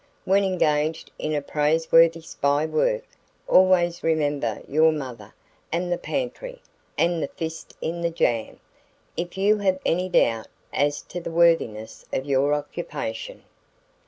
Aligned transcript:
"When 0.25 0.43
engaged 0.43 1.11
in 1.19 1.35
a 1.35 1.43
praiseworthy 1.43 2.21
spy 2.21 2.65
work, 2.65 3.03
always 3.47 4.01
remember 4.01 4.63
your 4.67 4.91
mother 4.91 5.35
and 5.71 5.91
the 5.91 5.97
pantry 5.99 6.59
and 6.97 7.21
the 7.21 7.27
fist 7.27 7.77
in 7.81 8.01
the 8.01 8.09
jam, 8.09 8.59
if 9.15 9.37
you 9.37 9.59
have 9.59 9.77
any 9.85 10.09
doubt 10.09 10.47
as 10.73 11.03
to 11.03 11.19
the 11.21 11.29
worthiness 11.29 12.03
of 12.11 12.25
your 12.25 12.55
occupation." 12.55 13.43